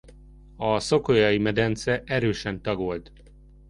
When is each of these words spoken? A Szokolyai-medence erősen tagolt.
A 0.55 0.79
Szokolyai-medence 0.79 2.03
erősen 2.05 2.61
tagolt. 2.61 3.11